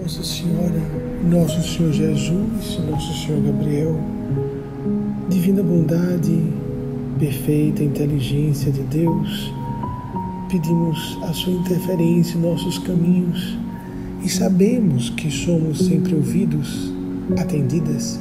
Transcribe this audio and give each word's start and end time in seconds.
Nossa 0.00 0.24
Senhora, 0.24 0.80
Nosso 1.30 1.62
Senhor 1.62 1.92
Jesus, 1.92 2.80
Nosso 2.90 3.26
Senhor 3.26 3.42
Gabriel, 3.42 4.00
Divina 5.28 5.62
Bondade, 5.62 6.42
perfeita 7.18 7.84
inteligência 7.84 8.72
de 8.72 8.80
Deus, 8.84 9.52
pedimos 10.48 11.18
a 11.24 11.32
Sua 11.34 11.52
interferência 11.52 12.38
em 12.38 12.40
nossos 12.40 12.78
caminhos 12.78 13.58
e 14.24 14.30
sabemos 14.30 15.10
que 15.10 15.30
somos 15.30 15.86
sempre 15.86 16.14
ouvidos, 16.14 16.90
atendidas, 17.38 18.18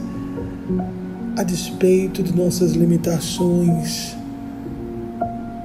a 1.37 1.43
despeito 1.43 2.21
de 2.21 2.35
nossas 2.35 2.73
limitações 2.73 4.17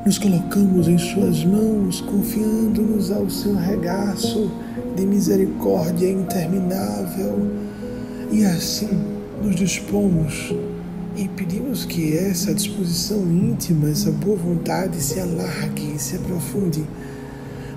nos 0.06 0.18
colocamos 0.18 0.86
em 0.86 0.96
Suas 0.96 1.44
mãos, 1.44 2.00
confiando-nos 2.00 3.10
ao 3.10 3.28
Seu 3.28 3.56
regaço 3.56 4.48
de 4.94 5.04
misericórdia 5.04 6.08
interminável. 6.08 7.50
E 8.30 8.44
assim 8.44 8.88
nos 9.42 9.56
dispomos 9.56 10.54
e 11.16 11.26
pedimos 11.28 11.84
que 11.84 12.16
essa 12.16 12.54
disposição 12.54 13.18
íntima, 13.18 13.90
essa 13.90 14.12
boa 14.12 14.36
vontade 14.36 15.02
se 15.02 15.18
alargue, 15.18 15.98
se 15.98 16.14
aprofunde. 16.14 16.84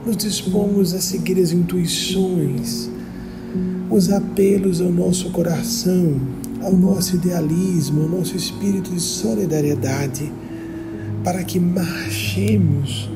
Nos 0.06 0.16
dispomos 0.16 0.94
a 0.94 1.02
seguir 1.02 1.42
as 1.42 1.52
intuições, 1.52 2.92
os 3.90 4.12
apelos 4.12 4.82
ao 4.82 4.92
nosso 4.92 5.32
coração, 5.32 6.22
ao 6.62 6.74
nosso 6.74 7.16
idealismo, 7.16 8.04
ao 8.04 8.10
nosso 8.10 8.38
espírito 8.38 8.92
de 8.92 9.00
solidariedade 9.00 10.32
para 11.24 11.44
que 11.44 11.60
marchemos 11.60 13.10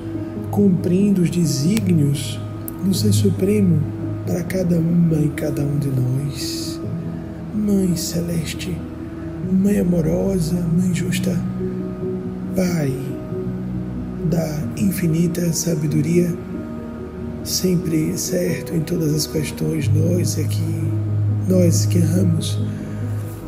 cumprindo 0.52 1.22
os 1.22 1.30
desígnios 1.30 2.40
do 2.84 2.94
Ser 2.94 3.14
Supremo 3.14 3.82
para 4.26 4.44
cada 4.44 4.78
uma 4.78 5.16
e 5.18 5.30
cada 5.30 5.62
um 5.62 5.78
de 5.80 5.88
nós. 5.88 6.80
Mãe 7.56 7.96
Celeste, 7.96 8.78
Mãe 9.52 9.80
amorosa, 9.80 10.56
Mãe 10.56 10.94
justa, 10.94 11.38
Pai 12.56 12.94
da 14.30 14.60
infinita 14.78 15.52
sabedoria, 15.54 16.34
sempre 17.44 18.18
certo 18.18 18.74
em 18.74 18.80
todas 18.80 19.14
as 19.14 19.28
questões, 19.28 19.90
nós 19.90 20.40
aqui, 20.40 20.92
nós 21.48 21.86
que 21.86 21.98
erramos, 21.98 22.60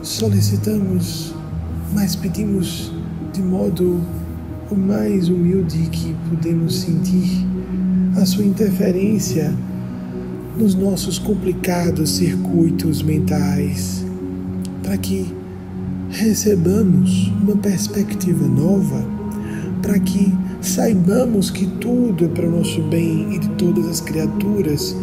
solicitamos, 0.01 1.33
mas 1.93 2.15
pedimos 2.15 2.91
de 3.33 3.41
modo 3.41 4.01
o 4.69 4.75
mais 4.75 5.29
humilde 5.29 5.89
que 5.89 6.15
podemos 6.29 6.81
sentir, 6.81 7.45
a 8.15 8.25
sua 8.25 8.43
interferência 8.43 9.53
nos 10.57 10.73
nossos 10.73 11.19
complicados 11.19 12.11
circuitos 12.11 13.03
mentais, 13.03 14.03
para 14.81 14.97
que 14.97 15.31
recebamos 16.09 17.31
uma 17.43 17.57
perspectiva 17.57 18.47
nova, 18.47 19.05
para 19.81 19.99
que 19.99 20.33
saibamos 20.61 21.51
que 21.51 21.67
tudo 21.67 22.25
é 22.25 22.27
para 22.27 22.47
o 22.47 22.51
nosso 22.51 22.81
bem 22.83 23.35
e 23.35 23.39
de 23.39 23.49
todas 23.49 23.85
as 23.87 24.01
criaturas 24.01 24.95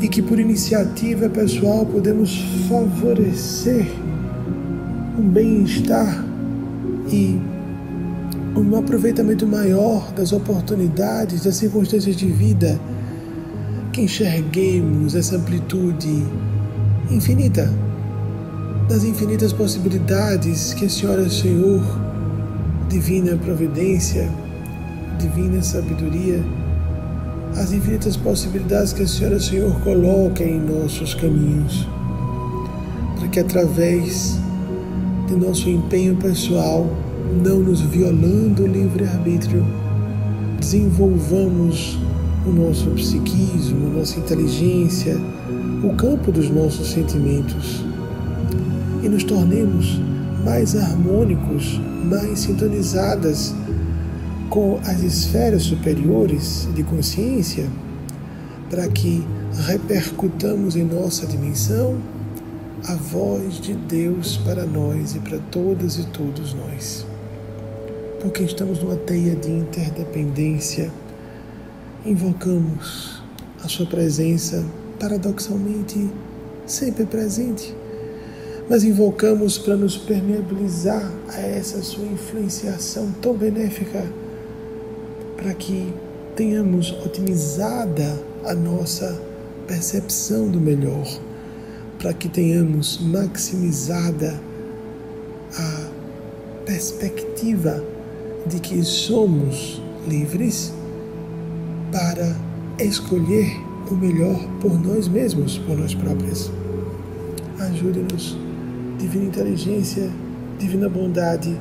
e 0.00 0.08
que 0.08 0.20
por 0.20 0.40
iniciativa 0.40 1.28
pessoal 1.28 1.86
podemos 1.86 2.36
favorecer 2.68 3.86
um 5.16 5.28
bem-estar 5.28 6.24
e 7.12 7.38
um 8.56 8.76
aproveitamento 8.76 9.46
maior 9.46 10.12
das 10.12 10.32
oportunidades, 10.32 11.44
das 11.44 11.56
circunstâncias 11.56 12.16
de 12.16 12.26
vida, 12.26 12.78
que 13.92 14.02
enxerguemos 14.02 15.14
essa 15.14 15.36
amplitude 15.36 16.24
infinita, 17.10 17.70
das 18.88 19.04
infinitas 19.04 19.52
possibilidades 19.52 20.74
que 20.74 20.84
a 20.84 20.90
Senhora 20.90 21.28
Senhor, 21.28 21.82
divina 22.88 23.36
providência, 23.36 24.28
divina 25.18 25.62
sabedoria, 25.62 26.42
as 27.56 27.72
infinitas 27.72 28.16
possibilidades 28.16 28.92
que 28.92 29.02
a 29.02 29.06
Senhora 29.06 29.40
Senhor 29.40 29.80
coloca 29.80 30.42
em 30.42 30.60
nossos 30.60 31.14
caminhos, 31.14 31.88
para 33.18 33.28
que 33.28 33.40
através 33.40 34.38
de 35.28 35.36
nosso 35.36 35.68
empenho 35.68 36.16
pessoal, 36.16 36.88
não 37.32 37.60
nos 37.60 37.80
violando 37.80 38.64
o 38.64 38.66
livre-arbítrio, 38.66 39.64
desenvolvamos 40.58 41.98
o 42.46 42.50
nosso 42.50 42.90
psiquismo, 42.90 43.88
nossa 43.90 44.18
inteligência, 44.18 45.16
o 45.82 45.94
campo 45.94 46.30
dos 46.30 46.50
nossos 46.50 46.90
sentimentos 46.90 47.84
e 49.02 49.08
nos 49.08 49.24
tornemos 49.24 50.00
mais 50.44 50.76
harmônicos, 50.76 51.80
mais 52.04 52.40
sintonizadas 52.40 53.54
com 54.50 54.78
as 54.86 55.02
esferas 55.02 55.62
superiores 55.62 56.68
de 56.74 56.82
consciência, 56.82 57.66
para 58.68 58.88
que 58.88 59.26
repercutamos 59.66 60.76
em 60.76 60.84
nossa 60.84 61.26
dimensão 61.26 61.96
a 62.86 62.94
voz 62.94 63.54
de 63.54 63.74
Deus 63.74 64.36
para 64.38 64.64
nós 64.66 65.14
e 65.14 65.18
para 65.18 65.38
todas 65.50 65.98
e 65.98 66.04
todos 66.04 66.54
nós 66.54 67.06
porque 68.24 68.42
estamos 68.42 68.82
numa 68.82 68.96
teia 68.96 69.36
de 69.36 69.50
interdependência, 69.50 70.90
invocamos 72.06 73.22
a 73.62 73.68
Sua 73.68 73.84
presença, 73.84 74.64
paradoxalmente 74.98 76.10
sempre 76.64 77.04
presente, 77.04 77.76
mas 78.66 78.82
invocamos 78.82 79.58
para 79.58 79.76
nos 79.76 79.98
permeabilizar 79.98 81.12
a 81.28 81.38
essa 81.38 81.82
Sua 81.82 82.06
influenciação 82.06 83.12
tão 83.20 83.34
benéfica, 83.34 84.10
para 85.36 85.52
que 85.52 85.92
tenhamos 86.34 86.92
otimizada 87.04 88.18
a 88.46 88.54
nossa 88.54 89.20
percepção 89.66 90.48
do 90.48 90.58
melhor, 90.58 91.06
para 91.98 92.14
que 92.14 92.30
tenhamos 92.30 92.98
maximizada 93.02 94.40
a 95.58 95.90
perspectiva 96.64 97.84
de 98.46 98.60
que 98.60 98.82
somos 98.82 99.80
livres 100.06 100.72
para 101.90 102.36
escolher 102.78 103.56
o 103.90 103.94
melhor 103.94 104.38
por 104.60 104.78
nós 104.78 105.08
mesmos, 105.08 105.58
por 105.58 105.78
nós 105.78 105.94
próprios. 105.94 106.50
Ajude-nos, 107.58 108.36
Divina 108.98 109.26
Inteligência, 109.26 110.10
Divina 110.58 110.88
Bondade, 110.88 111.58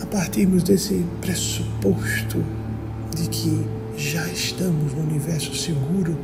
a 0.00 0.06
partirmos 0.06 0.62
desse 0.62 1.04
pressuposto 1.20 2.42
de 3.14 3.28
que 3.28 3.64
já 3.96 4.26
estamos 4.28 4.92
no 4.94 5.02
universo 5.02 5.54
seguro, 5.54 6.16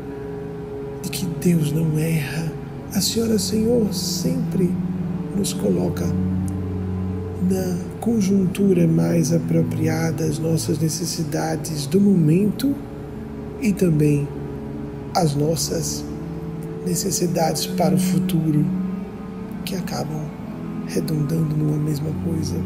de 1.02 1.08
que 1.08 1.26
Deus 1.40 1.72
não 1.72 1.98
erra. 1.98 2.52
A 2.94 3.00
Senhora 3.00 3.38
Senhor 3.38 3.92
sempre 3.92 4.70
nos 5.36 5.52
coloca 5.52 6.06
na 7.48 7.78
conjuntura 8.00 8.86
mais 8.86 9.32
apropriada 9.32 10.24
às 10.24 10.38
nossas 10.38 10.78
necessidades 10.78 11.86
do 11.86 12.00
momento 12.00 12.74
e 13.60 13.72
também 13.72 14.28
às 15.14 15.34
nossas 15.34 16.04
necessidades 16.86 17.66
para 17.66 17.94
o 17.94 17.98
futuro, 17.98 18.64
que 19.64 19.74
acabam 19.74 20.22
redundando 20.86 21.56
numa 21.56 21.78
mesma 21.78 22.10
coisa. 22.24 22.56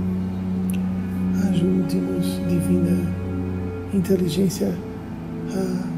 Ajude-nos, 1.48 2.26
Divina 2.48 3.12
Inteligência, 3.94 4.74
a 5.54 5.92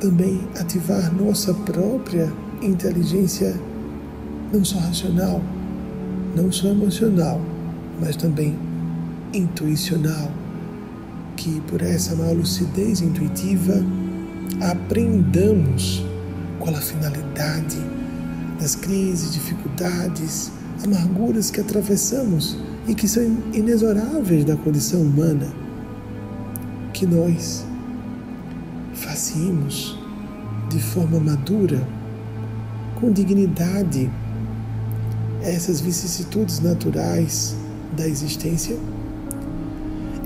também 0.00 0.40
ativar 0.58 1.12
nossa 1.14 1.52
própria 1.52 2.32
inteligência, 2.62 3.54
não 4.52 4.64
só 4.64 4.78
racional, 4.78 5.42
não 6.36 6.52
só 6.52 6.68
emocional, 6.68 7.40
mas 8.00 8.16
também 8.16 8.56
intuicional, 9.32 10.30
que 11.36 11.60
por 11.62 11.82
essa 11.82 12.14
maior 12.16 12.36
lucidez 12.36 13.00
intuitiva 13.00 13.74
aprendamos 14.60 16.04
qual 16.58 16.74
a 16.74 16.80
finalidade 16.80 17.78
das 18.60 18.74
crises, 18.74 19.32
dificuldades, 19.32 20.50
amarguras 20.84 21.50
que 21.50 21.60
atravessamos 21.60 22.58
e 22.86 22.94
que 22.94 23.06
são 23.06 23.22
inexoráveis 23.52 24.44
da 24.44 24.56
condição 24.56 25.02
humana, 25.02 25.46
que 26.92 27.06
nós 27.06 27.64
façamos 28.94 29.98
de 30.68 30.80
forma 30.80 31.20
madura, 31.20 31.86
com 33.00 33.12
dignidade, 33.12 34.10
essas 35.42 35.80
vicissitudes 35.80 36.60
naturais 36.60 37.56
da 37.96 38.06
existência, 38.06 38.76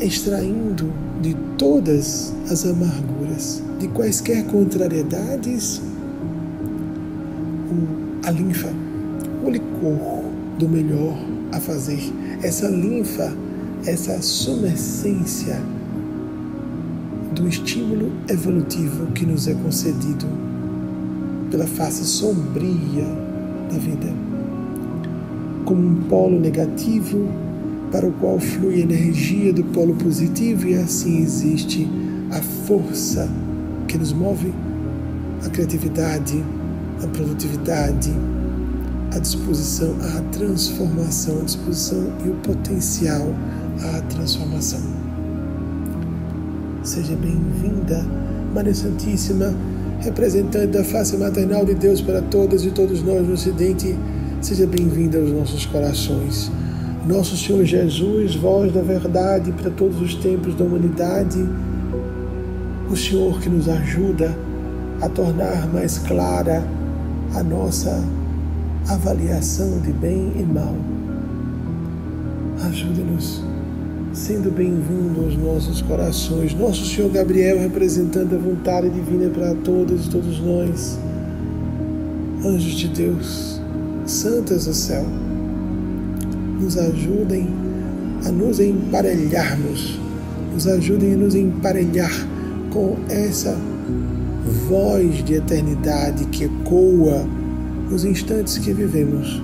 extraindo 0.00 0.92
de 1.20 1.34
todas 1.56 2.34
as 2.50 2.66
amarguras, 2.66 3.62
de 3.78 3.88
quaisquer 3.88 4.44
contrariedades, 4.46 5.80
a 8.24 8.30
linfa, 8.30 8.72
o 9.44 9.50
licor 9.50 10.22
do 10.58 10.68
melhor 10.68 11.16
a 11.52 11.58
fazer. 11.58 12.00
Essa 12.42 12.68
linfa, 12.68 13.32
essa 13.84 14.20
sumercência 14.22 15.60
do 17.34 17.48
estímulo 17.48 18.12
evolutivo 18.28 19.06
que 19.12 19.26
nos 19.26 19.48
é 19.48 19.54
concedido 19.54 20.26
pela 21.50 21.66
face 21.66 22.04
sombria 22.04 23.04
da 23.70 23.78
vida, 23.78 24.12
como 25.64 25.80
um 25.80 26.02
polo 26.08 26.38
negativo 26.38 27.28
para 27.92 28.06
o 28.06 28.12
qual 28.12 28.40
flui 28.40 28.80
energia 28.80 29.52
do 29.52 29.62
polo 29.64 29.94
positivo 29.94 30.66
e 30.66 30.74
assim 30.74 31.22
existe 31.22 31.86
a 32.30 32.40
força 32.66 33.28
que 33.86 33.98
nos 33.98 34.14
move, 34.14 34.52
a 35.44 35.50
criatividade, 35.50 36.42
a 37.04 37.06
produtividade, 37.08 38.10
a 39.14 39.18
disposição 39.18 39.94
à 40.16 40.22
transformação, 40.32 41.40
a 41.40 41.44
disposição 41.44 42.10
e 42.24 42.30
o 42.30 42.34
potencial 42.36 43.28
à 43.94 44.00
transformação. 44.02 44.80
Seja 46.82 47.14
bem-vinda, 47.14 48.02
Maria 48.54 48.74
Santíssima, 48.74 49.54
representante 50.00 50.68
da 50.68 50.82
face 50.82 51.16
maternal 51.18 51.66
de 51.66 51.74
Deus 51.74 52.00
para 52.00 52.22
todas 52.22 52.64
e 52.64 52.70
todos 52.70 53.02
nós 53.02 53.26
no 53.26 53.34
Ocidente. 53.34 53.94
Seja 54.40 54.66
bem-vinda 54.66 55.18
aos 55.18 55.30
nossos 55.30 55.66
corações. 55.66 56.50
Nosso 57.06 57.36
Senhor 57.36 57.64
Jesus, 57.64 58.36
voz 58.36 58.72
da 58.72 58.80
verdade 58.80 59.50
para 59.50 59.70
todos 59.70 60.00
os 60.00 60.14
tempos 60.14 60.54
da 60.54 60.64
humanidade, 60.64 61.44
o 62.88 62.96
Senhor 62.96 63.40
que 63.40 63.48
nos 63.48 63.68
ajuda 63.68 64.36
a 65.00 65.08
tornar 65.08 65.66
mais 65.72 65.98
clara 65.98 66.62
a 67.34 67.42
nossa 67.42 68.04
avaliação 68.88 69.80
de 69.80 69.92
bem 69.92 70.32
e 70.38 70.42
mal. 70.44 70.76
Ajude-nos, 72.68 73.42
sendo 74.12 74.54
bem-vindo 74.54 75.24
aos 75.24 75.36
nossos 75.36 75.82
corações. 75.82 76.54
Nosso 76.54 76.86
Senhor 76.86 77.10
Gabriel, 77.10 77.58
representando 77.58 78.36
a 78.36 78.38
vontade 78.38 78.88
divina 78.90 79.28
para 79.28 79.56
todas 79.56 80.06
e 80.06 80.08
todos 80.08 80.38
nós. 80.38 80.96
Anjos 82.44 82.74
de 82.74 82.86
Deus, 82.86 83.60
santas 84.06 84.66
do 84.66 84.74
céu, 84.74 85.04
nos 86.62 86.78
ajudem 86.78 87.48
a 88.24 88.30
nos 88.30 88.60
emparelharmos, 88.60 89.98
nos 90.54 90.68
ajudem 90.68 91.14
a 91.14 91.16
nos 91.16 91.34
emparelhar 91.34 92.12
com 92.70 92.96
essa 93.08 93.58
voz 94.68 95.24
de 95.24 95.34
eternidade 95.34 96.24
que 96.26 96.44
ecoa 96.44 97.26
nos 97.90 98.04
instantes 98.04 98.58
que 98.58 98.72
vivemos, 98.72 99.42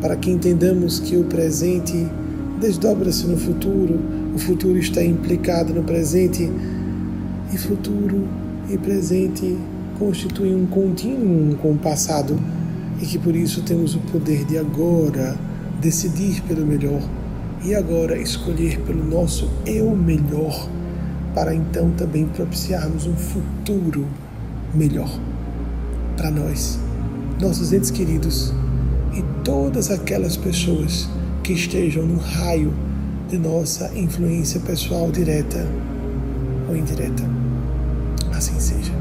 para 0.00 0.14
que 0.14 0.30
entendamos 0.30 1.00
que 1.00 1.16
o 1.16 1.24
presente 1.24 2.06
desdobra-se 2.60 3.26
no 3.26 3.36
futuro, 3.38 3.98
o 4.34 4.38
futuro 4.38 4.78
está 4.78 5.02
implicado 5.02 5.72
no 5.72 5.82
presente, 5.82 6.50
e 7.52 7.56
futuro 7.56 8.28
e 8.68 8.76
presente 8.76 9.56
constituem 9.98 10.54
um 10.54 10.66
contínuo 10.66 11.56
com 11.56 11.72
o 11.72 11.78
passado, 11.78 12.38
e 13.00 13.06
que 13.06 13.18
por 13.18 13.34
isso 13.34 13.62
temos 13.62 13.94
o 13.94 14.00
poder 14.00 14.44
de 14.44 14.58
agora 14.58 15.36
decidir 15.80 16.42
pelo 16.42 16.66
melhor 16.66 17.02
e 17.64 17.74
agora 17.74 18.18
escolher 18.18 18.80
pelo 18.80 19.04
nosso 19.04 19.50
eu 19.64 19.94
melhor, 19.96 20.68
para 21.34 21.54
então 21.54 21.90
também 21.92 22.26
propiciarmos 22.26 23.06
um 23.06 23.16
futuro 23.16 24.06
melhor 24.74 25.10
para 26.16 26.30
nós 26.30 26.78
nossos 27.40 27.72
entes 27.72 27.90
queridos 27.90 28.52
e 29.12 29.22
todas 29.44 29.90
aquelas 29.90 30.36
pessoas 30.36 31.08
que 31.42 31.52
estejam 31.52 32.04
no 32.04 32.18
raio 32.18 32.72
de 33.28 33.38
nossa 33.38 33.90
influência 33.94 34.60
pessoal 34.60 35.10
direta 35.10 35.66
ou 36.68 36.76
indireta. 36.76 37.22
Assim 38.32 38.58
seja. 38.58 38.95